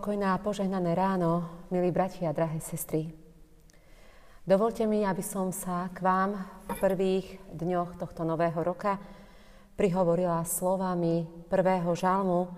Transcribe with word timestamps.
Pokojná 0.00 0.32
a 0.32 0.40
požehnané 0.40 0.96
ráno, 0.96 1.44
milí 1.68 1.92
bratia 1.92 2.32
a 2.32 2.32
drahé 2.32 2.56
sestry. 2.64 3.12
Dovolte 4.48 4.88
mi, 4.88 5.04
aby 5.04 5.20
som 5.20 5.52
sa 5.52 5.92
k 5.92 6.00
vám 6.00 6.40
v 6.72 6.76
prvých 6.80 7.36
dňoch 7.52 8.00
tohto 8.00 8.24
nového 8.24 8.64
roka 8.64 8.96
prihovorila 9.76 10.40
slovami 10.48 11.28
prvého 11.52 11.92
žalmu, 11.92 12.48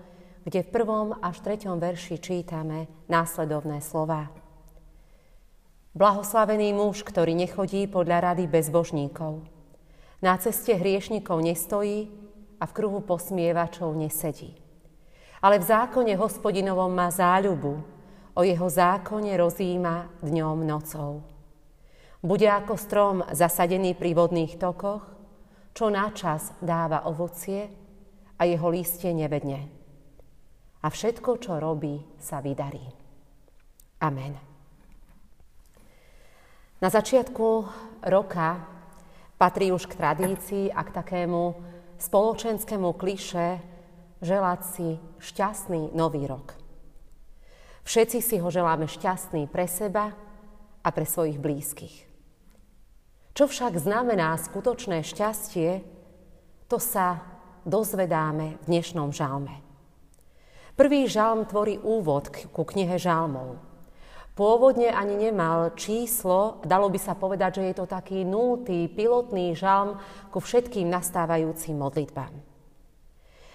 kde 0.47 0.63
v 0.63 0.71
prvom 0.71 1.19
až 1.19 1.43
treťom 1.43 1.83
verši 1.83 2.15
čítame 2.23 2.87
následovné 3.11 3.83
slova. 3.83 4.31
Blahoslavený 5.99 6.71
muž, 6.71 7.03
ktorý 7.03 7.35
nechodí 7.35 7.91
podľa 7.91 8.31
rady 8.31 8.47
bezbožníkov. 8.47 9.43
Na 10.23 10.39
ceste 10.39 10.79
hriešnikov 10.79 11.43
nestojí 11.43 12.07
a 12.55 12.63
v 12.63 12.71
kruhu 12.71 13.03
posmievačov 13.03 13.91
nesedí 13.99 14.62
ale 15.43 15.59
v 15.59 15.67
zákone 15.67 16.15
hospodinovom 16.15 16.87
má 16.87 17.11
záľubu, 17.11 17.83
o 18.33 18.41
jeho 18.41 18.65
zákone 18.65 19.35
rozíma 19.35 20.23
dňom 20.23 20.63
nocou. 20.63 21.21
Bude 22.23 22.47
ako 22.47 22.73
strom 22.79 23.17
zasadený 23.35 23.99
pri 23.99 24.15
vodných 24.15 24.55
tokoch, 24.55 25.03
čo 25.75 25.91
načas 25.91 26.55
dáva 26.63 27.03
ovocie 27.11 27.67
a 28.39 28.47
jeho 28.47 28.71
lístie 28.71 29.11
nevedne. 29.11 29.67
A 30.81 30.87
všetko, 30.87 31.37
čo 31.43 31.59
robí, 31.59 31.99
sa 32.17 32.39
vydarí. 32.39 32.87
Amen. 33.99 34.39
Na 36.79 36.87
začiatku 36.87 37.47
roka 38.07 38.63
patrí 39.35 39.75
už 39.75 39.91
k 39.91 39.99
tradícii 39.99 40.65
a 40.71 40.83
k 40.83 40.95
takému 41.03 41.55
spoločenskému 41.99 42.95
kliše 42.95 43.72
želať 44.23 44.59
si 44.63 44.87
šťastný 45.19 45.91
nový 45.93 46.25
rok. 46.25 46.55
Všetci 47.83 48.23
si 48.23 48.35
ho 48.39 48.47
želáme 48.47 48.87
šťastný 48.87 49.51
pre 49.51 49.67
seba 49.67 50.15
a 50.79 50.89
pre 50.89 51.03
svojich 51.03 51.35
blízkych. 51.35 52.07
Čo 53.35 53.51
však 53.51 53.75
znamená 53.75 54.39
skutočné 54.39 55.03
šťastie, 55.03 55.83
to 56.71 56.79
sa 56.79 57.19
dozvedáme 57.67 58.61
v 58.61 58.63
dnešnom 58.71 59.11
žalme. 59.11 59.59
Prvý 60.73 61.05
žalm 61.05 61.45
tvorí 61.45 61.77
úvod 61.77 62.31
ku 62.49 62.63
knihe 62.63 62.95
žalmov. 62.95 63.59
Pôvodne 64.33 64.89
ani 64.89 65.29
nemal 65.29 65.77
číslo, 65.77 66.63
dalo 66.65 66.89
by 66.89 66.97
sa 66.97 67.13
povedať, 67.13 67.61
že 67.61 67.63
je 67.69 67.75
to 67.77 67.85
taký 67.85 68.25
nultý, 68.25 68.89
pilotný 68.89 69.53
žalm 69.53 70.01
ku 70.33 70.41
všetkým 70.41 70.89
nastávajúcim 70.89 71.77
modlitbám. 71.77 72.52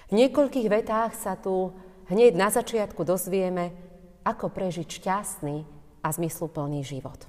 V 0.09 0.13
niekoľkých 0.17 0.69
vetách 0.73 1.13
sa 1.17 1.37
tu 1.37 1.73
hneď 2.09 2.33
na 2.33 2.49
začiatku 2.49 3.05
dozvieme, 3.05 3.77
ako 4.25 4.49
prežiť 4.49 4.89
šťastný 4.89 5.65
a 6.01 6.09
zmysluplný 6.09 6.81
život. 6.85 7.29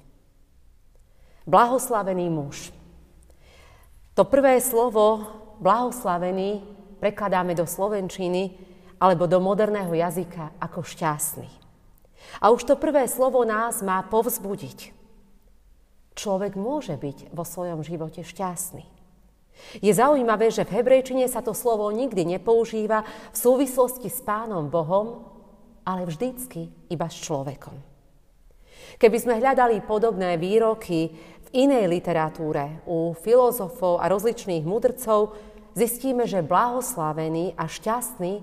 Blahoslavený 1.44 2.28
muž. 2.32 2.72
To 4.16 4.24
prvé 4.24 4.60
slovo 4.60 5.24
blahoslavený 5.60 6.64
prekladáme 7.00 7.56
do 7.56 7.64
slovenčiny 7.64 8.56
alebo 9.00 9.24
do 9.24 9.40
moderného 9.40 9.92
jazyka 9.96 10.56
ako 10.60 10.84
šťastný. 10.84 11.48
A 12.40 12.52
už 12.52 12.68
to 12.68 12.76
prvé 12.76 13.08
slovo 13.08 13.44
nás 13.48 13.80
má 13.80 14.04
povzbudiť. 14.04 14.92
Človek 16.16 16.52
môže 16.56 17.00
byť 17.00 17.32
vo 17.32 17.48
svojom 17.48 17.80
živote 17.80 18.20
šťastný. 18.20 18.99
Je 19.78 19.92
zaujímavé, 19.94 20.50
že 20.50 20.66
v 20.66 20.80
hebrejčine 20.80 21.26
sa 21.30 21.44
to 21.44 21.54
slovo 21.54 21.86
nikdy 21.94 22.26
nepoužíva 22.26 23.06
v 23.30 23.36
súvislosti 23.36 24.10
s 24.10 24.18
Pánom 24.24 24.66
Bohom, 24.66 25.22
ale 25.86 26.06
vždycky 26.06 26.70
iba 26.90 27.06
s 27.06 27.16
človekom. 27.22 27.76
Keby 28.98 29.16
sme 29.16 29.40
hľadali 29.40 29.80
podobné 29.86 30.36
výroky 30.36 31.14
v 31.16 31.48
inej 31.54 31.88
literatúre, 31.88 32.84
u 32.84 33.14
filozofov 33.16 34.02
a 34.02 34.10
rozličných 34.10 34.66
mudrcov, 34.66 35.38
zistíme, 35.78 36.26
že 36.26 36.44
blahoslavený 36.44 37.54
a 37.54 37.64
šťastný 37.70 38.42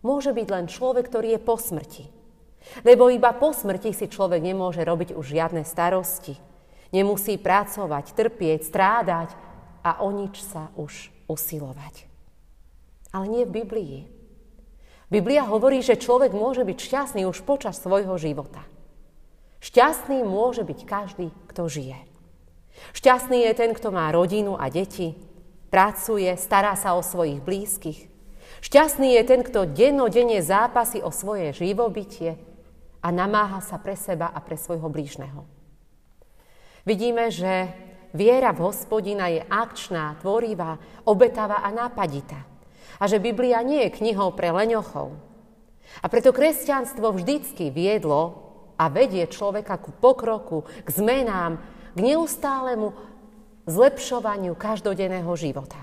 môže 0.00 0.32
byť 0.32 0.48
len 0.50 0.66
človek, 0.66 1.04
ktorý 1.08 1.36
je 1.36 1.40
po 1.40 1.56
smrti. 1.60 2.04
Lebo 2.82 3.12
iba 3.12 3.32
po 3.36 3.52
smrti 3.52 3.92
si 3.92 4.08
človek 4.08 4.40
nemôže 4.40 4.80
robiť 4.80 5.12
už 5.12 5.24
žiadne 5.36 5.62
starosti. 5.68 6.40
Nemusí 6.90 7.36
pracovať, 7.36 8.16
trpieť, 8.16 8.60
strádať, 8.64 9.28
a 9.84 10.00
o 10.00 10.08
nič 10.10 10.40
sa 10.40 10.72
už 10.80 11.12
usilovať. 11.28 12.08
Ale 13.12 13.28
nie 13.28 13.44
v 13.44 13.62
Biblii. 13.62 13.96
Biblia 15.12 15.46
hovorí, 15.46 15.84
že 15.84 16.00
človek 16.00 16.32
môže 16.34 16.64
byť 16.64 16.78
šťastný 16.80 17.22
už 17.28 17.44
počas 17.44 17.78
svojho 17.78 18.16
života. 18.18 18.64
Šťastný 19.62 20.24
môže 20.26 20.66
byť 20.66 20.80
každý, 20.82 21.30
kto 21.46 21.70
žije. 21.70 22.00
Šťastný 22.96 23.46
je 23.46 23.52
ten, 23.54 23.70
kto 23.70 23.94
má 23.94 24.10
rodinu 24.10 24.58
a 24.58 24.66
deti, 24.72 25.14
pracuje, 25.70 26.34
stará 26.34 26.74
sa 26.74 26.98
o 26.98 27.06
svojich 27.06 27.38
blízkych. 27.38 28.10
Šťastný 28.64 29.14
je 29.14 29.22
ten, 29.22 29.40
kto 29.44 29.68
dennodenne 29.68 30.40
zápasí 30.42 31.04
o 31.04 31.14
svoje 31.14 31.52
živobytie 31.54 32.40
a 33.04 33.08
namáha 33.12 33.60
sa 33.60 33.76
pre 33.76 33.94
seba 33.94 34.32
a 34.32 34.40
pre 34.40 34.56
svojho 34.56 34.88
blížneho. 34.88 35.44
Vidíme, 36.84 37.28
že 37.32 37.72
Viera 38.14 38.54
v 38.54 38.70
hospodina 38.70 39.26
je 39.26 39.42
akčná, 39.42 40.22
tvorivá, 40.22 40.78
obetavá 41.02 41.66
a 41.66 41.74
nápaditá. 41.74 42.46
A 43.02 43.10
že 43.10 43.18
Biblia 43.18 43.58
nie 43.66 43.82
je 43.90 43.98
knihou 43.98 44.30
pre 44.38 44.54
leňochov. 44.54 45.18
A 45.98 46.06
preto 46.06 46.30
kresťanstvo 46.30 47.10
vždycky 47.10 47.74
viedlo 47.74 48.54
a 48.78 48.86
vedie 48.86 49.26
človeka 49.26 49.82
ku 49.82 49.90
pokroku, 49.90 50.62
k 50.86 50.88
zmenám, 50.94 51.58
k 51.90 51.98
neustálemu 51.98 52.94
zlepšovaniu 53.66 54.54
každodenného 54.54 55.34
života. 55.34 55.82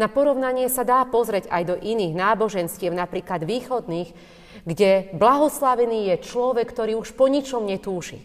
Na 0.00 0.08
porovnanie 0.08 0.72
sa 0.72 0.88
dá 0.88 1.04
pozrieť 1.04 1.52
aj 1.52 1.62
do 1.68 1.76
iných 1.76 2.16
náboženstiev, 2.16 2.96
napríklad 2.96 3.44
východných, 3.44 4.10
kde 4.64 5.12
blahoslavený 5.20 6.16
je 6.16 6.24
človek, 6.24 6.64
ktorý 6.72 6.96
už 6.96 7.12
po 7.12 7.28
ničom 7.28 7.68
netúži. 7.68 8.24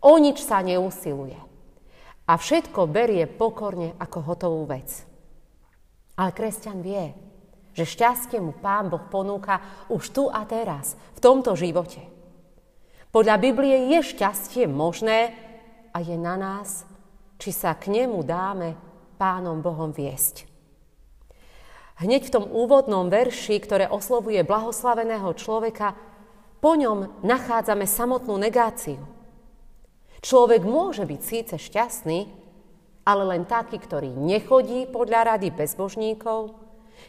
O 0.00 0.16
nič 0.22 0.38
sa 0.40 0.62
neusiluje 0.62 1.49
a 2.30 2.38
všetko 2.38 2.86
berie 2.86 3.26
pokorne 3.26 3.98
ako 3.98 4.18
hotovú 4.22 4.62
vec. 4.70 5.02
Ale 6.14 6.30
kresťan 6.30 6.78
vie, 6.78 7.10
že 7.74 7.82
šťastie 7.82 8.38
mu 8.38 8.54
Pán 8.54 8.86
Boh 8.86 9.02
ponúka 9.10 9.58
už 9.90 10.14
tu 10.14 10.30
a 10.30 10.46
teraz, 10.46 10.94
v 11.18 11.22
tomto 11.22 11.58
živote. 11.58 12.06
Podľa 13.10 13.36
Biblie 13.42 13.90
je 13.90 14.14
šťastie 14.14 14.70
možné 14.70 15.34
a 15.90 15.98
je 15.98 16.14
na 16.14 16.38
nás, 16.38 16.86
či 17.42 17.50
sa 17.50 17.74
k 17.74 17.90
nemu 17.90 18.22
dáme 18.22 18.78
Pánom 19.18 19.58
Bohom 19.58 19.90
viesť. 19.90 20.46
Hneď 21.98 22.30
v 22.30 22.34
tom 22.38 22.44
úvodnom 22.46 23.10
verši, 23.10 23.58
ktoré 23.58 23.90
oslovuje 23.90 24.46
blahoslaveného 24.46 25.34
človeka, 25.34 25.98
po 26.62 26.78
ňom 26.78 27.26
nachádzame 27.26 27.90
samotnú 27.90 28.38
negáciu– 28.38 29.02
Človek 30.20 30.68
môže 30.68 31.08
byť 31.08 31.20
síce 31.20 31.54
šťastný, 31.56 32.28
ale 33.08 33.22
len 33.24 33.48
taký, 33.48 33.80
ktorý 33.80 34.12
nechodí 34.12 34.84
podľa 34.84 35.34
rady 35.36 35.48
bezbožníkov, 35.50 36.52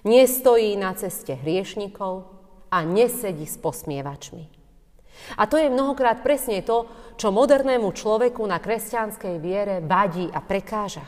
nestojí 0.07 0.79
na 0.79 0.95
ceste 0.95 1.35
hriešnikov 1.35 2.31
a 2.71 2.87
nesedí 2.87 3.43
s 3.43 3.59
posmievačmi. 3.59 4.47
A 5.37 5.43
to 5.45 5.59
je 5.59 5.69
mnohokrát 5.69 6.23
presne 6.23 6.63
to, 6.63 6.87
čo 7.19 7.35
modernému 7.35 7.91
človeku 7.91 8.41
na 8.47 8.57
kresťanskej 8.57 9.35
viere 9.37 9.83
vadí 9.83 10.25
a 10.31 10.39
prekáža. 10.39 11.05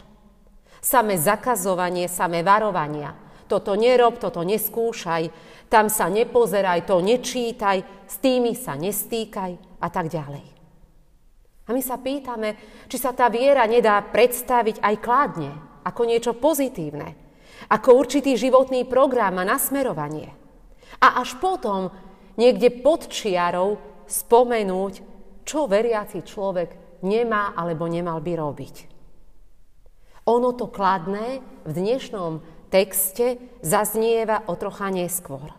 Samé 0.83 1.15
zakazovanie, 1.15 2.11
samé 2.11 2.43
varovania. 2.43 3.15
Toto 3.47 3.73
nerob, 3.79 4.19
toto 4.19 4.43
neskúšaj, 4.43 5.31
tam 5.71 5.87
sa 5.87 6.11
nepozeraj, 6.11 6.83
to 6.83 6.99
nečítaj, 6.99 7.81
s 8.05 8.15
tými 8.19 8.53
sa 8.53 8.75
nestýkaj 8.75 9.79
a 9.79 9.87
tak 9.87 10.11
ďalej. 10.11 10.52
A 11.63 11.71
my 11.71 11.79
sa 11.79 11.95
pýtame, 11.95 12.59
či 12.91 12.99
sa 12.99 13.15
tá 13.15 13.31
viera 13.31 13.63
nedá 13.63 14.03
predstaviť 14.03 14.83
aj 14.83 14.95
kladne, 14.99 15.51
ako 15.87 16.01
niečo 16.03 16.35
pozitívne, 16.35 17.15
ako 17.71 17.95
určitý 17.95 18.35
životný 18.35 18.83
program 18.83 19.39
a 19.39 19.47
nasmerovanie. 19.47 20.31
A 20.99 21.23
až 21.23 21.39
potom 21.39 21.91
niekde 22.35 22.83
pod 22.83 23.07
čiarou 23.07 23.79
spomenúť, 24.03 24.93
čo 25.47 25.67
veriaci 25.67 26.23
človek 26.23 26.99
nemá 27.03 27.55
alebo 27.55 27.87
nemal 27.87 28.19
by 28.19 28.33
robiť. 28.35 28.75
Ono 30.23 30.55
to 30.55 30.71
kladné 30.71 31.43
v 31.67 31.71
dnešnom 31.71 32.39
texte 32.71 33.59
zaznieva 33.59 34.47
o 34.47 34.55
trocha 34.55 34.87
neskôr. 34.87 35.51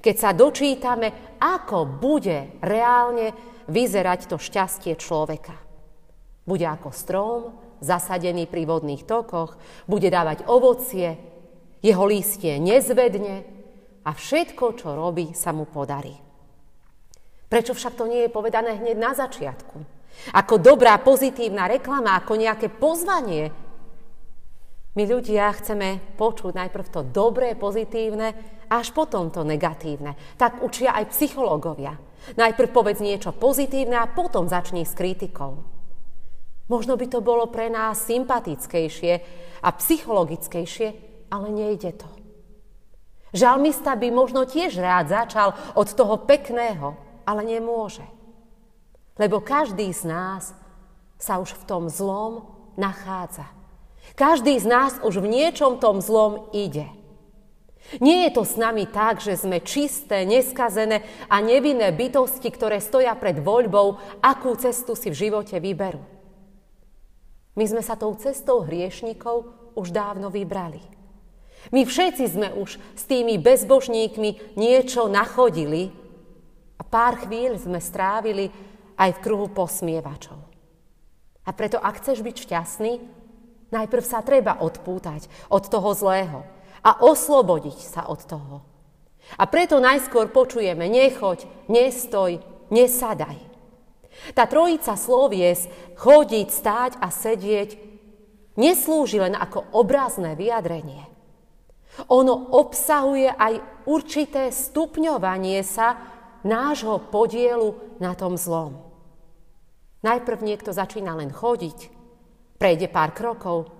Keď 0.00 0.14
sa 0.16 0.30
dočítame, 0.32 1.36
ako 1.36 1.84
bude 2.00 2.56
reálne 2.64 3.51
vyzerať 3.68 4.30
to 4.30 4.36
šťastie 4.38 4.96
človeka. 4.96 5.54
Bude 6.42 6.66
ako 6.66 6.90
strom, 6.90 7.40
zasadený 7.82 8.46
pri 8.46 8.66
vodných 8.66 9.06
tokoch, 9.06 9.58
bude 9.90 10.10
dávať 10.10 10.46
ovocie, 10.46 11.18
jeho 11.82 12.04
lístie 12.06 12.62
nezvedne 12.62 13.42
a 14.06 14.10
všetko, 14.14 14.64
čo 14.78 14.94
robí, 14.94 15.34
sa 15.34 15.50
mu 15.50 15.66
podarí. 15.66 16.14
Prečo 17.50 17.74
však 17.76 17.98
to 17.98 18.08
nie 18.08 18.26
je 18.26 18.30
povedané 18.32 18.80
hneď 18.80 18.96
na 18.96 19.12
začiatku? 19.12 19.76
Ako 20.32 20.62
dobrá 20.62 20.96
pozitívna 21.02 21.66
reklama, 21.66 22.16
ako 22.16 22.38
nejaké 22.38 22.70
pozvanie. 22.70 23.50
My 24.92 25.02
ľudia 25.08 25.52
chceme 25.56 26.16
počuť 26.16 26.52
najprv 26.52 26.86
to 26.88 27.00
dobré, 27.04 27.56
pozitívne, 27.56 28.32
až 28.72 28.92
potom 28.96 29.28
to 29.28 29.44
negatívne. 29.44 30.16
Tak 30.40 30.64
učia 30.64 30.96
aj 30.96 31.12
psychológovia. 31.12 31.96
Najprv 32.38 32.68
povedz 32.70 33.02
niečo 33.02 33.34
pozitívne 33.34 33.98
a 33.98 34.10
potom 34.10 34.46
začni 34.46 34.86
s 34.86 34.94
kritikou. 34.94 35.62
Možno 36.70 36.94
by 36.96 37.06
to 37.10 37.20
bolo 37.20 37.50
pre 37.50 37.68
nás 37.68 38.06
sympatickejšie 38.06 39.12
a 39.60 39.68
psychologickejšie, 39.74 40.88
ale 41.28 41.46
nejde 41.50 41.92
to. 41.98 42.08
Žalmista 43.32 43.96
by 43.96 44.08
možno 44.12 44.44
tiež 44.44 44.76
rád 44.76 45.08
začal 45.08 45.56
od 45.72 45.88
toho 45.88 46.20
pekného, 46.20 46.94
ale 47.24 47.42
nemôže. 47.48 48.04
Lebo 49.16 49.40
každý 49.40 49.88
z 49.92 50.08
nás 50.08 50.52
sa 51.16 51.40
už 51.40 51.56
v 51.56 51.64
tom 51.64 51.88
zlom 51.88 52.48
nachádza. 52.76 53.48
Každý 54.16 54.60
z 54.60 54.66
nás 54.68 54.92
už 55.00 55.24
v 55.24 55.30
niečom 55.30 55.80
tom 55.80 56.04
zlom 56.04 56.52
ide. 56.52 56.88
Nie 58.00 58.28
je 58.28 58.30
to 58.40 58.42
s 58.46 58.56
nami 58.56 58.88
tak, 58.88 59.20
že 59.20 59.36
sme 59.36 59.60
čisté, 59.60 60.24
neskazené 60.24 61.04
a 61.28 61.42
nevinné 61.44 61.92
bytosti, 61.92 62.48
ktoré 62.48 62.80
stoja 62.80 63.12
pred 63.18 63.36
voľbou, 63.36 64.00
akú 64.24 64.56
cestu 64.56 64.96
si 64.96 65.12
v 65.12 65.28
živote 65.28 65.60
vyberú. 65.60 66.00
My 67.52 67.64
sme 67.68 67.84
sa 67.84 68.00
tou 68.00 68.16
cestou 68.16 68.64
hriešnikov 68.64 69.44
už 69.76 69.92
dávno 69.92 70.32
vybrali. 70.32 70.80
My 71.68 71.84
všetci 71.84 72.24
sme 72.32 72.48
už 72.56 72.80
s 72.96 73.04
tými 73.06 73.36
bezbožníkmi 73.36 74.56
niečo 74.56 75.06
nachodili 75.06 75.92
a 76.80 76.82
pár 76.82 77.22
chvíľ 77.22 77.60
sme 77.60 77.78
strávili 77.78 78.48
aj 78.96 79.20
v 79.20 79.22
kruhu 79.22 79.46
posmievačov. 79.52 80.40
A 81.42 81.50
preto, 81.52 81.76
ak 81.78 82.02
chceš 82.02 82.24
byť 82.24 82.36
šťastný, 82.48 82.92
najprv 83.70 84.04
sa 84.04 84.24
treba 84.24 84.58
odpútať 84.58 85.28
od 85.52 85.62
toho 85.68 85.90
zlého 85.94 86.40
a 86.82 87.02
oslobodiť 87.02 87.78
sa 87.78 88.02
od 88.10 88.20
toho. 88.26 88.56
A 89.38 89.46
preto 89.46 89.78
najskôr 89.78 90.28
počujeme 90.28 90.90
nechoď, 90.90 91.46
nestoj, 91.70 92.42
nesadaj. 92.74 93.38
Tá 94.36 94.44
trojica 94.44 94.92
slovies 94.98 95.70
chodiť, 95.96 96.46
stáť 96.52 96.92
a 97.00 97.08
sedieť 97.08 97.78
neslúži 98.60 99.22
len 99.22 99.32
ako 99.32 99.72
obrazné 99.72 100.36
vyjadrenie. 100.36 101.08
Ono 102.08 102.56
obsahuje 102.56 103.28
aj 103.28 103.84
určité 103.84 104.48
stupňovanie 104.48 105.60
sa 105.64 106.00
nášho 106.42 106.98
podielu 107.12 107.76
na 108.00 108.16
tom 108.16 108.40
zlom. 108.40 108.80
Najprv 110.02 110.40
niekto 110.42 110.74
začína 110.74 111.14
len 111.14 111.30
chodiť, 111.30 111.78
prejde 112.58 112.90
pár 112.90 113.14
krokov, 113.14 113.70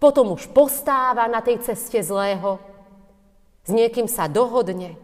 potom 0.00 0.32
už 0.32 0.48
postáva 0.50 1.28
na 1.28 1.44
tej 1.44 1.60
ceste 1.60 2.00
zlého, 2.00 2.58
s 3.62 3.70
niekým 3.70 4.08
sa 4.08 4.26
dohodne 4.26 4.96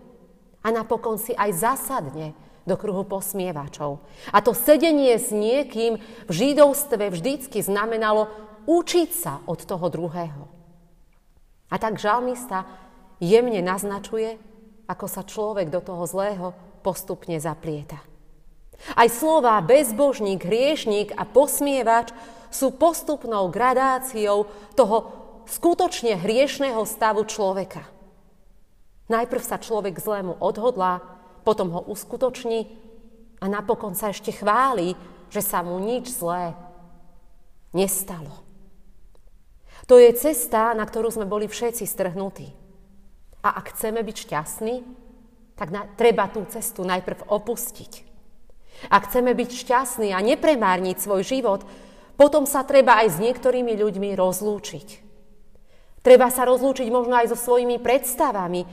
a 0.64 0.72
napokon 0.72 1.20
si 1.20 1.36
aj 1.36 1.52
zasadne 1.54 2.32
do 2.66 2.74
kruhu 2.74 3.06
posmievačov. 3.06 4.02
A 4.34 4.42
to 4.42 4.56
sedenie 4.56 5.14
s 5.20 5.30
niekým 5.30 6.02
v 6.26 6.30
židovstve 6.32 7.12
vždycky 7.12 7.62
znamenalo 7.62 8.26
učiť 8.66 9.10
sa 9.14 9.38
od 9.46 9.62
toho 9.62 9.86
druhého. 9.86 10.50
A 11.70 11.78
tak 11.78 12.02
žalmista 12.02 12.66
jemne 13.22 13.62
naznačuje, 13.62 14.40
ako 14.90 15.06
sa 15.06 15.22
človek 15.22 15.70
do 15.70 15.78
toho 15.78 16.02
zlého 16.10 16.46
postupne 16.82 17.38
zaplieta. 17.38 18.02
Aj 18.94 19.08
slova 19.08 19.58
bezbožník, 19.62 20.42
hriešník 20.46 21.14
a 21.16 21.22
posmievač 21.24 22.12
sú 22.56 22.72
postupnou 22.72 23.52
gradáciou 23.52 24.48
toho 24.72 24.96
skutočne 25.44 26.16
hriešného 26.16 26.80
stavu 26.88 27.28
človeka. 27.28 27.84
Najprv 29.12 29.42
sa 29.44 29.60
človek 29.60 30.00
zlému 30.00 30.40
odhodlá, 30.40 31.04
potom 31.44 31.70
ho 31.76 31.84
uskutoční 31.86 32.66
a 33.38 33.46
napokon 33.46 33.94
sa 33.94 34.10
ešte 34.10 34.32
chváli, 34.32 34.96
že 35.30 35.44
sa 35.44 35.60
mu 35.60 35.78
nič 35.78 36.10
zlé 36.10 36.56
nestalo. 37.76 38.42
To 39.86 40.00
je 40.00 40.10
cesta, 40.18 40.74
na 40.74 40.82
ktorú 40.82 41.12
sme 41.14 41.28
boli 41.28 41.46
všetci 41.46 41.86
strhnutí. 41.86 42.50
A 43.46 43.62
ak 43.62 43.76
chceme 43.76 44.02
byť 44.02 44.16
šťastní, 44.26 44.74
tak 45.54 45.70
na, 45.70 45.86
treba 45.94 46.26
tú 46.26 46.42
cestu 46.50 46.82
najprv 46.82 47.30
opustiť. 47.30 47.92
Ak 48.90 49.06
chceme 49.06 49.30
byť 49.32 49.50
šťastní 49.54 50.10
a 50.10 50.18
nepremárniť 50.18 50.96
svoj 50.98 51.22
život, 51.22 51.62
potom 52.16 52.48
sa 52.48 52.64
treba 52.64 53.04
aj 53.04 53.16
s 53.16 53.22
niektorými 53.22 53.76
ľuďmi 53.76 54.16
rozlúčiť. 54.16 54.88
Treba 56.00 56.32
sa 56.32 56.48
rozlúčiť 56.48 56.88
možno 56.88 57.12
aj 57.12 57.30
so 57.30 57.38
svojimi 57.38 57.76
predstavami 57.76 58.64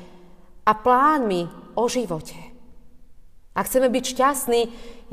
a 0.64 0.72
plánmi 0.72 1.76
o 1.76 1.84
živote. 1.92 2.40
Ak 3.54 3.70
chceme 3.70 3.92
byť 3.92 4.04
šťastní, 4.18 4.62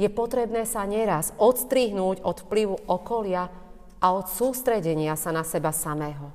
je 0.00 0.08
potrebné 0.08 0.64
sa 0.64 0.88
neraz 0.88 1.36
odstrihnúť 1.36 2.24
od 2.24 2.36
vplyvu 2.48 2.88
okolia 2.88 3.52
a 4.00 4.06
od 4.16 4.32
sústredenia 4.32 5.12
sa 5.18 5.28
na 5.28 5.44
seba 5.44 5.76
samého. 5.76 6.32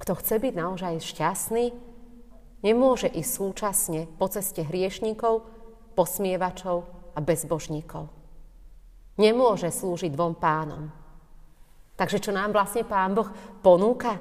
Kto 0.00 0.16
chce 0.16 0.40
byť 0.40 0.54
naozaj 0.56 1.04
šťastný, 1.04 1.76
nemôže 2.64 3.10
ísť 3.12 3.30
súčasne 3.36 4.00
po 4.16 4.32
ceste 4.32 4.64
hriešníkov, 4.64 5.44
posmievačov 5.92 6.88
a 7.12 7.18
bezbožníkov. 7.20 8.21
Nemôže 9.20 9.68
slúžiť 9.68 10.12
dvom 10.12 10.36
pánom. 10.36 10.88
Takže 11.96 12.18
čo 12.18 12.32
nám 12.32 12.56
vlastne 12.56 12.84
Pán 12.88 13.12
Boh 13.12 13.28
ponúka? 13.60 14.16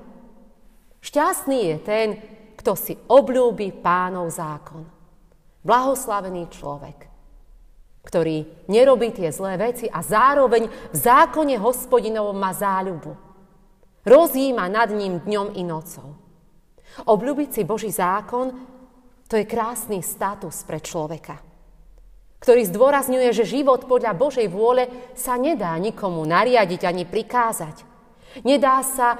Šťastný 1.01 1.59
je 1.73 1.77
ten, 1.81 2.07
kto 2.59 2.77
si 2.77 2.93
obľúbi 3.09 3.73
pánov 3.81 4.29
zákon 4.29 5.01
Blahoslavený 5.61 6.49
človek, 6.49 7.06
ktorý 8.01 8.66
nerobí 8.66 9.13
tie 9.13 9.30
zlé 9.30 9.61
veci 9.61 9.85
a 9.85 10.01
zároveň 10.01 10.66
v 10.89 10.97
zákone 10.97 11.54
hospodinovom 11.61 12.33
má 12.33 12.49
záľubu. 12.49 13.13
Rozjíma 14.01 14.66
nad 14.73 14.89
ním 14.89 15.21
dňom 15.21 15.54
i 15.54 15.61
nocou. 15.61 16.18
Obľúbiť 17.06 17.49
si 17.54 17.61
Boží 17.61 17.94
zákon, 17.94 18.49
to 19.30 19.37
je 19.37 19.45
krásny 19.45 20.01
status 20.01 20.66
pre 20.66 20.81
človeka, 20.81 21.37
ktorý 22.42 22.66
zdôrazňuje, 22.66 23.30
že 23.38 23.45
život 23.45 23.86
podľa 23.86 24.18
Božej 24.18 24.50
vôle 24.50 24.90
sa 25.14 25.38
nedá 25.38 25.78
nikomu 25.78 26.26
nariadiť 26.26 26.81
ani 26.90 27.06
prikázať. 27.06 27.86
Nedá 28.42 28.81
sa 28.81 29.14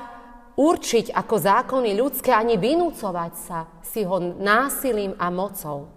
určiť 0.58 1.14
ako 1.14 1.36
zákony 1.38 1.94
ľudské 1.94 2.34
ani 2.34 2.58
vynúcovať 2.58 3.34
sa 3.38 3.70
si 3.86 4.02
ho 4.02 4.18
násilím 4.42 5.14
a 5.22 5.30
mocou. 5.30 5.94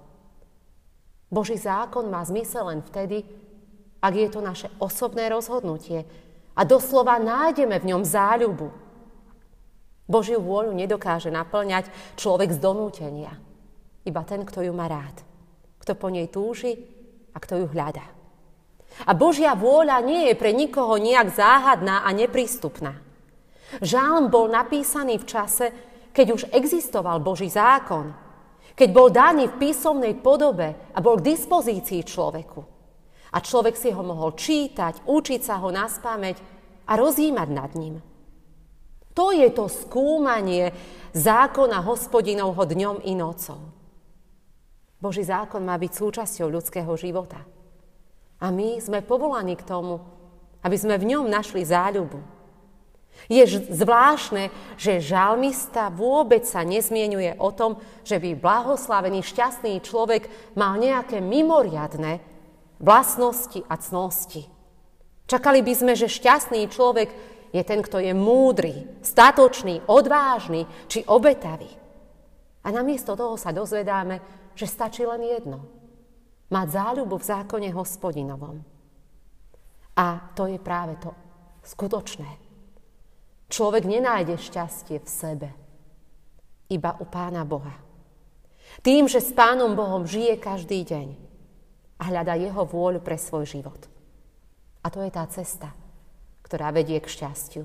Boží 1.32 1.56
zákon 1.56 2.12
má 2.12 2.20
zmysel 2.22 2.68
len 2.68 2.80
vtedy, 2.84 3.24
ak 4.04 4.12
je 4.12 4.28
to 4.28 4.44
naše 4.44 4.68
osobné 4.76 5.32
rozhodnutie 5.32 6.04
a 6.52 6.60
doslova 6.62 7.16
nájdeme 7.16 7.80
v 7.80 7.88
ňom 7.88 8.02
záľubu. 8.04 8.68
Božiu 10.04 10.44
vôľu 10.44 10.76
nedokáže 10.76 11.32
naplňať 11.32 11.88
človek 12.20 12.52
z 12.52 12.60
donútenia. 12.60 13.32
Iba 14.04 14.20
ten, 14.28 14.44
kto 14.44 14.60
ju 14.60 14.76
má 14.76 14.84
rád. 14.84 15.24
Kto 15.80 15.96
po 15.96 16.12
nej 16.12 16.28
túži 16.28 16.93
a 17.34 17.38
kto 17.42 17.60
ju 17.60 17.66
hľadá. 17.74 18.06
A 19.04 19.12
Božia 19.12 19.58
vôľa 19.58 19.98
nie 20.06 20.30
je 20.30 20.34
pre 20.38 20.54
nikoho 20.54 20.94
nejak 21.02 21.34
záhadná 21.34 22.06
a 22.06 22.14
neprístupná. 22.14 23.02
Žálm 23.82 24.30
bol 24.30 24.46
napísaný 24.46 25.18
v 25.18 25.26
čase, 25.26 25.66
keď 26.14 26.26
už 26.30 26.42
existoval 26.54 27.18
Boží 27.18 27.50
zákon– 27.50 28.14
keď 28.74 28.88
bol 28.90 29.08
daný 29.10 29.46
v 29.46 29.70
písomnej 29.70 30.18
podobe 30.18 30.74
a 30.74 30.98
bol 30.98 31.18
k 31.18 31.34
dispozícii 31.34 32.02
človeku. 32.02 32.60
A 33.34 33.38
človek 33.38 33.78
si 33.78 33.90
ho 33.90 34.02
mohol 34.02 34.34
čítať, 34.34 35.06
učiť 35.06 35.40
sa 35.42 35.62
ho 35.62 35.70
na 35.70 35.86
spameť 35.86 36.36
a 36.86 36.92
rozjímať 36.98 37.48
nad 37.50 37.70
ním. 37.78 38.02
To 39.14 39.30
je 39.30 39.46
to 39.54 39.70
skúmanie 39.70 40.74
zákona 41.14 41.86
hospodinovho 41.86 42.66
dňom 42.66 43.06
i 43.06 43.14
nocou. 43.14 43.62
Boží 45.04 45.20
zákon 45.20 45.60
má 45.60 45.76
byť 45.76 45.92
súčasťou 45.92 46.48
ľudského 46.48 46.88
života. 46.96 47.44
A 48.40 48.48
my 48.48 48.80
sme 48.80 49.04
povolaní 49.04 49.52
k 49.52 49.68
tomu, 49.68 50.00
aby 50.64 50.76
sme 50.80 50.96
v 50.96 51.12
ňom 51.12 51.28
našli 51.28 51.60
záľubu. 51.60 52.24
Je 53.28 53.44
zvláštne, 53.68 54.48
že 54.80 55.04
žalmista 55.04 55.92
vôbec 55.92 56.48
sa 56.48 56.64
nezmienuje 56.64 57.36
o 57.36 57.52
tom, 57.52 57.76
že 58.00 58.16
by 58.16 58.40
blahoslavený, 58.40 59.20
šťastný 59.20 59.84
človek 59.84 60.56
mal 60.56 60.80
nejaké 60.80 61.20
mimoriadne 61.20 62.24
vlastnosti 62.80 63.60
a 63.68 63.76
cnosti. 63.76 64.48
Čakali 65.28 65.60
by 65.60 65.72
sme, 65.76 65.92
že 65.92 66.08
šťastný 66.08 66.64
človek 66.72 67.12
je 67.52 67.62
ten, 67.62 67.80
kto 67.84 68.00
je 68.00 68.12
múdry, 68.16 68.88
statočný, 69.04 69.84
odvážny 69.84 70.64
či 70.88 71.04
obetavý. 71.06 71.70
A 72.64 72.72
namiesto 72.72 73.14
toho 73.14 73.36
sa 73.36 73.52
dozvedáme, 73.52 74.43
že 74.54 74.66
stačí 74.70 75.02
len 75.06 75.22
jedno. 75.22 75.66
mať 76.50 76.66
záľubu 76.70 77.18
v 77.18 77.28
zákone 77.34 77.68
hospodinovom. 77.74 78.62
A 79.98 80.06
to 80.38 80.46
je 80.46 80.58
práve 80.58 80.94
to 81.02 81.10
skutočné. 81.66 82.30
Človek 83.50 83.86
nenájde 83.86 84.38
šťastie 84.38 85.02
v 85.02 85.08
sebe, 85.08 85.48
iba 86.70 86.94
u 86.98 87.06
Pána 87.06 87.42
Boha. 87.42 87.74
Tým, 88.82 89.06
že 89.06 89.22
s 89.22 89.30
Pánom 89.30 89.74
Bohom 89.78 90.06
žije 90.06 90.38
každý 90.38 90.82
deň 90.82 91.08
a 91.98 92.02
hľada 92.10 92.34
Jeho 92.34 92.66
vôľu 92.66 92.98
pre 93.02 93.14
svoj 93.14 93.46
život. 93.46 93.78
A 94.82 94.90
to 94.90 95.00
je 95.02 95.10
tá 95.14 95.24
cesta, 95.30 95.70
ktorá 96.42 96.74
vedie 96.74 96.98
k 96.98 97.06
šťastiu. 97.06 97.64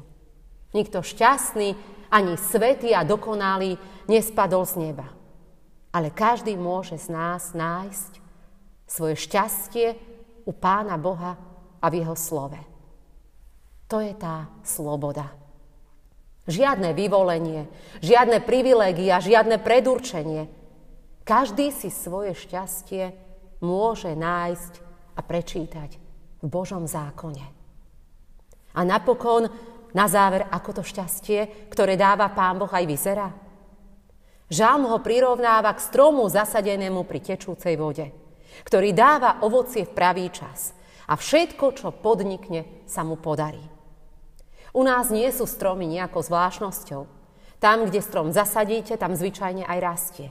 Nikto 0.71 1.01
šťastný, 1.01 1.73
ani 2.13 2.37
svetý 2.37 2.93
a 2.93 3.01
dokonalý 3.01 3.77
nespadol 4.05 4.65
z 4.65 4.89
neba. 4.89 5.18
Ale 5.89 6.13
každý 6.13 6.53
môže 6.53 6.97
z 7.01 7.09
nás 7.09 7.57
nájsť 7.57 8.11
svoje 8.85 9.15
šťastie 9.17 9.87
u 10.45 10.51
Pána 10.53 10.97
Boha 10.97 11.37
a 11.81 11.85
v 11.89 12.01
Jeho 12.01 12.13
slove. 12.13 12.61
To 13.89 13.97
je 13.97 14.13
tá 14.13 14.53
sloboda. 14.61 15.33
Žiadne 16.49 16.93
vyvolenie, 16.93 17.69
žiadne 18.01 18.41
privilégia, 18.41 19.21
žiadne 19.21 19.61
predurčenie. 19.61 20.49
Každý 21.25 21.69
si 21.69 21.93
svoje 21.93 22.33
šťastie 22.33 23.13
môže 23.61 24.13
nájsť 24.13 24.73
a 25.17 25.21
prečítať 25.21 25.91
v 26.41 26.47
Božom 26.49 26.89
zákone. 26.89 27.45
A 28.73 28.81
napokon, 28.85 29.49
na 29.89 30.05
záver, 30.05 30.45
ako 30.45 30.81
to 30.81 30.83
šťastie, 30.85 31.69
ktoré 31.73 31.97
dáva 31.97 32.29
Pán 32.29 32.61
Boh 32.61 32.69
aj 32.69 32.85
vyzerá? 32.85 33.48
Žalm 34.49 34.89
ho 34.89 34.97
prirovnáva 34.97 35.77
k 35.77 35.85
stromu 35.85 36.25
zasadenému 36.25 37.05
pri 37.05 37.21
tečúcej 37.21 37.77
vode, 37.77 38.09
ktorý 38.65 38.89
dáva 38.97 39.45
ovocie 39.45 39.85
v 39.85 39.93
pravý 39.93 40.33
čas 40.33 40.73
a 41.05 41.13
všetko, 41.13 41.65
čo 41.77 41.93
podnikne, 41.93 42.65
sa 42.89 43.05
mu 43.05 43.13
podarí. 43.13 43.61
U 44.73 44.81
nás 44.81 45.13
nie 45.13 45.29
sú 45.29 45.45
stromy 45.45 45.85
nejakou 45.85 46.21
zvláštnosťou. 46.25 47.05
Tam, 47.61 47.85
kde 47.85 48.01
strom 48.01 48.33
zasadíte, 48.33 48.97
tam 48.97 49.13
zvyčajne 49.13 49.65
aj 49.65 49.79
rastie. 49.81 50.27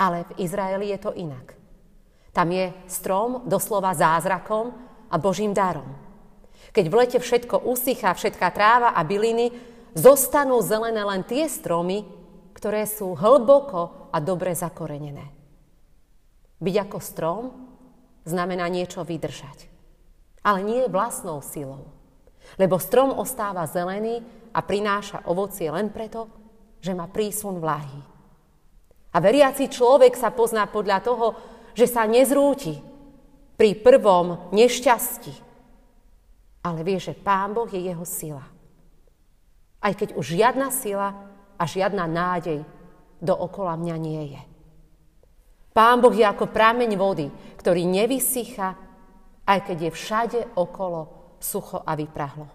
Ale 0.00 0.24
v 0.32 0.44
Izraeli 0.44 0.92
je 0.92 0.98
to 1.00 1.10
inak. 1.12 1.56
Tam 2.32 2.48
je 2.52 2.70
strom 2.88 3.44
doslova 3.44 3.92
zázrakom 3.96 4.72
a 5.08 5.16
Božím 5.20 5.56
darom. 5.56 5.88
Keď 6.72 6.84
v 6.86 6.96
lete 6.96 7.18
všetko 7.18 7.64
usychá, 7.64 8.12
všetká 8.12 8.52
tráva 8.52 8.92
a 8.92 9.00
byliny, 9.02 9.50
zostanú 9.96 10.60
zelené 10.60 11.00
len 11.02 11.24
tie 11.24 11.48
stromy, 11.48 12.04
ktoré 12.58 12.90
sú 12.90 13.14
hlboko 13.14 14.10
a 14.10 14.18
dobre 14.18 14.50
zakorenené. 14.50 15.30
Byť 16.58 16.76
ako 16.90 16.98
strom 16.98 17.44
znamená 18.26 18.66
niečo 18.66 19.06
vydržať. 19.06 19.70
Ale 20.42 20.66
nie 20.66 20.90
vlastnou 20.90 21.38
silou. 21.38 21.86
Lebo 22.58 22.82
strom 22.82 23.14
ostáva 23.14 23.62
zelený 23.70 24.26
a 24.50 24.58
prináša 24.58 25.22
ovocie 25.30 25.70
len 25.70 25.94
preto, 25.94 26.26
že 26.82 26.98
má 26.98 27.06
prísun 27.06 27.62
vlahy. 27.62 28.02
A 29.14 29.22
veriaci 29.22 29.70
človek 29.70 30.18
sa 30.18 30.34
pozná 30.34 30.66
podľa 30.66 30.98
toho, 31.06 31.26
že 31.78 31.86
sa 31.86 32.10
nezrúti 32.10 32.74
pri 33.54 33.78
prvom 33.78 34.50
nešťastí. 34.50 35.46
Ale 36.66 36.82
vie, 36.82 36.98
že 36.98 37.14
Pán 37.14 37.54
Boh 37.54 37.70
je 37.70 37.86
jeho 37.86 38.02
sila. 38.02 38.42
Aj 39.78 39.94
keď 39.94 40.18
už 40.18 40.34
žiadna 40.34 40.74
sila 40.74 41.27
a 41.58 41.66
žiadna 41.66 42.06
nádej 42.06 42.62
do 43.18 43.34
okola 43.34 43.74
mňa 43.74 43.96
nie 43.98 44.22
je. 44.38 44.42
Pán 45.74 45.98
Boh 46.02 46.14
je 46.14 46.26
ako 46.26 46.50
prameň 46.50 46.90
vody, 46.94 47.26
ktorý 47.58 47.86
nevysycha, 47.86 48.74
aj 49.46 49.58
keď 49.66 49.78
je 49.88 49.90
všade 49.94 50.40
okolo 50.58 51.34
sucho 51.38 51.82
a 51.82 51.94
vyprahlo. 51.94 52.46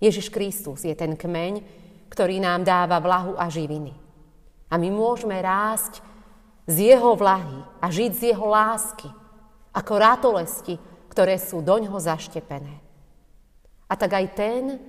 Ježiš 0.00 0.32
Kristus 0.32 0.82
je 0.82 0.94
ten 0.96 1.14
kmeň, 1.14 1.62
ktorý 2.08 2.42
nám 2.42 2.66
dáva 2.66 2.98
vlahu 2.98 3.38
a 3.38 3.46
živiny. 3.48 3.94
A 4.72 4.74
my 4.80 4.88
môžeme 4.88 5.36
rásť 5.38 6.00
z 6.66 6.92
jeho 6.92 7.12
vlahy 7.14 7.60
a 7.80 7.86
žiť 7.92 8.12
z 8.12 8.22
jeho 8.32 8.46
lásky, 8.48 9.08
ako 9.72 9.92
ratolesti, 9.96 10.74
ktoré 11.12 11.36
sú 11.36 11.60
do 11.60 11.76
ňoho 11.76 12.00
zaštepené. 12.00 12.80
A 13.88 13.92
tak 13.94 14.16
aj 14.16 14.26
ten, 14.32 14.80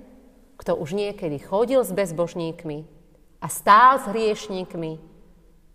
kto 0.64 0.80
už 0.80 0.96
niekedy 0.96 1.36
chodil 1.36 1.84
s 1.84 1.92
bezbožníkmi 1.92 2.88
a 3.36 3.46
stál 3.52 4.00
s 4.00 4.08
hriešníkmi 4.08 4.96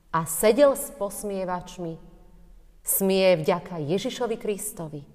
a 0.10 0.26
sedel 0.26 0.74
s 0.74 0.90
posmievačmi, 0.98 2.02
smie 2.82 3.38
vďaka 3.38 3.78
Ježišovi 3.86 4.42
Kristovi 4.42 5.06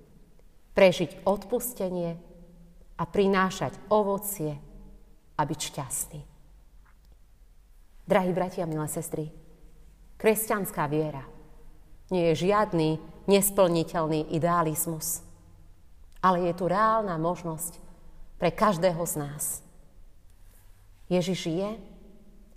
prežiť 0.79 1.27
odpustenie 1.27 2.15
a 2.95 3.03
prinášať 3.03 3.75
ovocie 3.91 4.55
a 5.35 5.43
byť 5.43 5.59
šťastný. 5.59 6.23
Drahí 8.07 8.31
bratia 8.31 8.71
milé 8.71 8.87
sestry, 8.87 9.27
kresťanská 10.23 10.87
viera 10.87 11.27
nie 12.15 12.31
je 12.31 12.47
žiadny 12.47 13.03
nesplniteľný 13.27 14.31
idealizmus, 14.39 15.27
ale 16.23 16.47
je 16.47 16.53
tu 16.55 16.71
reálna 16.71 17.19
možnosť 17.19 17.83
pre 18.39 18.53
každého 18.53 19.03
z 19.09 19.15
nás. 19.19 19.64
Ježiš 21.09 21.39
žije 21.49 21.71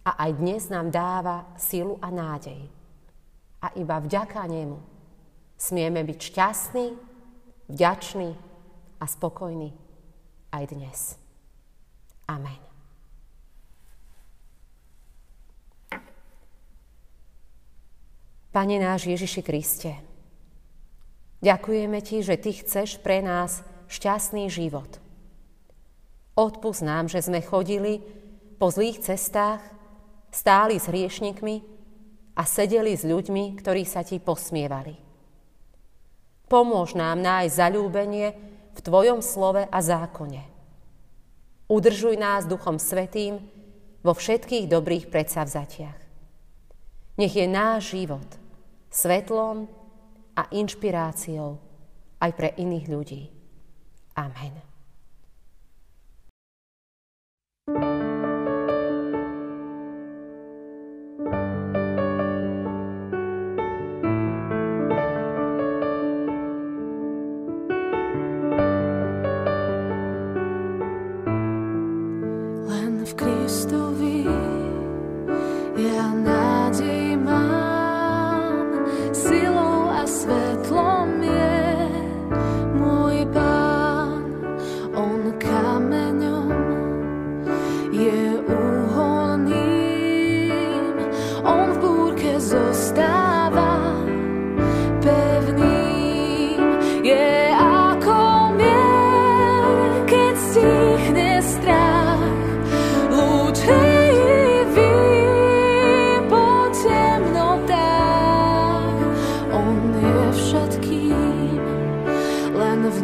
a 0.08 0.12
aj 0.24 0.32
dnes 0.40 0.64
nám 0.72 0.88
dáva 0.88 1.52
silu 1.60 2.00
a 2.00 2.08
nádej. 2.08 2.72
A 3.60 3.76
iba 3.76 4.00
vďaka 4.00 4.48
nemu 4.48 4.80
smieme 5.58 6.00
byť 6.06 6.20
šťastní, 6.22 6.88
vďační 7.68 8.32
a 9.02 9.06
spokojní 9.10 9.74
aj 10.54 10.64
dnes. 10.72 11.00
Amen. 12.30 12.62
Pane 18.56 18.78
náš 18.80 19.06
Ježiši 19.06 19.42
Kriste, 19.44 19.92
ďakujeme 21.44 22.00
Ti, 22.02 22.24
že 22.26 22.40
Ty 22.40 22.52
chceš 22.64 22.98
pre 23.04 23.20
nás 23.20 23.62
šťastný 23.92 24.48
život– 24.48 25.04
Odpust 26.38 26.86
nám, 26.86 27.10
že 27.10 27.26
sme 27.26 27.42
chodili 27.42 28.06
po 28.58 28.74
zlých 28.74 29.06
cestách, 29.06 29.62
stáli 30.34 30.82
s 30.82 30.90
hriešnikmi 30.90 31.62
a 32.38 32.44
sedeli 32.46 32.94
s 32.94 33.06
ľuďmi, 33.06 33.58
ktorí 33.58 33.86
sa 33.86 34.06
ti 34.06 34.22
posmievali. 34.22 34.98
Pomôž 36.48 36.94
nám 36.94 37.22
nájsť 37.22 37.54
zalúbenie 37.54 38.28
v 38.78 38.80
Tvojom 38.80 39.20
slove 39.26 39.66
a 39.66 39.80
zákone. 39.82 40.44
Udržuj 41.68 42.16
nás 42.16 42.48
Duchom 42.48 42.80
Svetým 42.80 43.44
vo 44.06 44.14
všetkých 44.16 44.72
dobrých 44.72 45.12
predsavzatiach. 45.12 46.00
Nech 47.18 47.34
je 47.34 47.48
náš 47.50 47.98
život 47.98 48.30
svetlom 48.94 49.68
a 50.38 50.48
inšpiráciou 50.54 51.58
aj 52.22 52.32
pre 52.38 52.54
iných 52.56 52.86
ľudí. 52.88 53.24
Amen. 54.16 54.67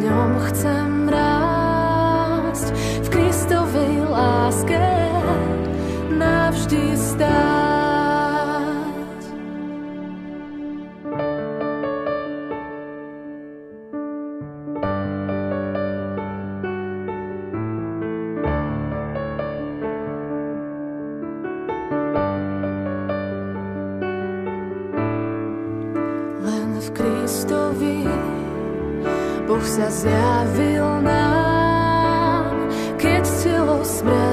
ňom 0.04 0.36
chcem 0.52 1.08
rásť 1.08 2.76
v 2.76 3.08
Kristovej 3.08 4.04
láske 4.04 4.84
navždy 6.12 6.92
stáť. 6.92 7.63
smell. 33.84 34.23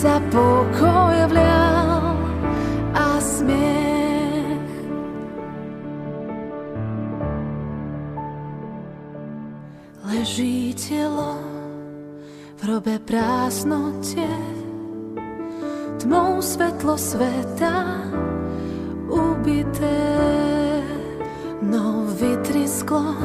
sa 0.00 0.16
pokoj 0.32 1.28
vlial 1.28 2.16
a 2.96 3.20
smiech. 3.20 4.72
Leží 10.08 10.72
telo 10.72 11.36
v 12.56 12.60
robe 12.64 12.96
prázdnote, 13.04 14.24
tmou 16.00 16.40
svetlo 16.40 16.96
sveta 16.96 18.00
ubité. 19.12 20.00
No 21.60 22.08
vytrisklo 22.08 23.20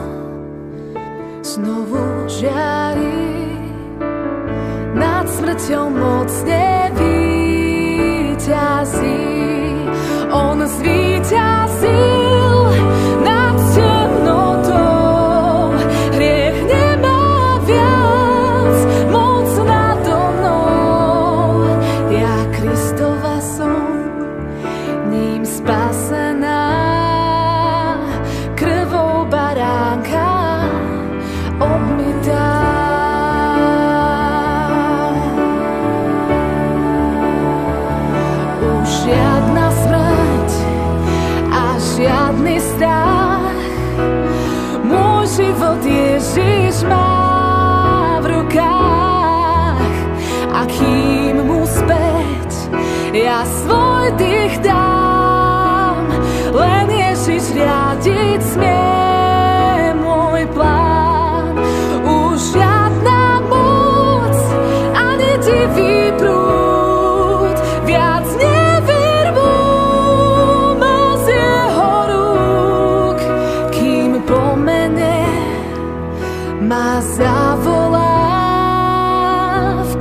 znovu 1.39 2.27
žiarí 2.27 3.34
smrťou 5.55 5.87
moc 5.87 6.27
nevíťazí. 6.43 7.47
On 10.27 10.59
zvíťazí. 10.67 11.54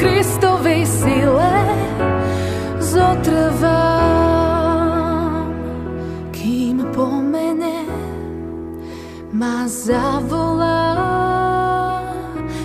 Kristovej 0.04 0.84
sile 0.84 1.64
zotrvám, 2.76 3.88
kým 6.28 6.84
po 6.92 7.08
mene 7.24 7.88
ma 9.32 9.64
zavolá. 9.64 10.92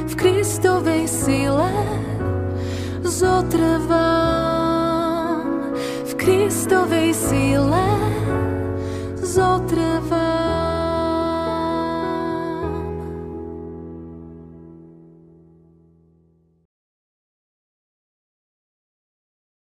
V 0.04 0.19
Kristovej 0.19 1.08
sile 1.08 1.71
zotrvám, 3.08 3.88
v 6.12 6.13
Kristovej 6.19 7.15
sile 7.15 7.88